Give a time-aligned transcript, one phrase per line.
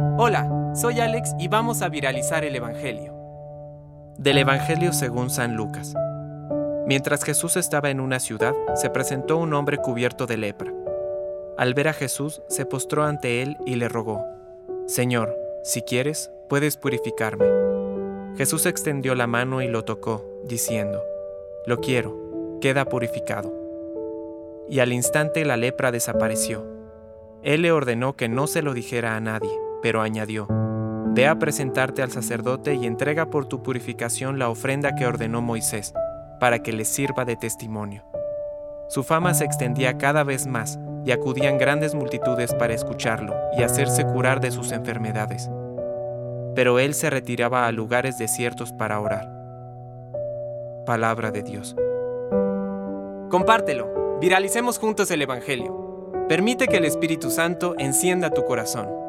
[0.00, 3.14] Hola, soy Alex y vamos a viralizar el Evangelio.
[4.16, 5.92] Del Evangelio según San Lucas.
[6.86, 10.72] Mientras Jesús estaba en una ciudad, se presentó un hombre cubierto de lepra.
[11.56, 14.24] Al ver a Jesús, se postró ante él y le rogó,
[14.86, 17.46] Señor, si quieres, puedes purificarme.
[18.36, 21.02] Jesús extendió la mano y lo tocó, diciendo,
[21.66, 23.52] Lo quiero, queda purificado.
[24.68, 26.64] Y al instante la lepra desapareció.
[27.42, 30.46] Él le ordenó que no se lo dijera a nadie pero añadió,
[31.18, 35.92] Ve a presentarte al sacerdote y entrega por tu purificación la ofrenda que ordenó Moisés,
[36.38, 38.04] para que le sirva de testimonio.
[38.88, 44.04] Su fama se extendía cada vez más y acudían grandes multitudes para escucharlo y hacerse
[44.04, 45.50] curar de sus enfermedades.
[46.54, 49.28] Pero él se retiraba a lugares desiertos para orar.
[50.86, 51.74] Palabra de Dios.
[53.28, 56.04] Compártelo, viralicemos juntos el Evangelio.
[56.28, 59.07] Permite que el Espíritu Santo encienda tu corazón.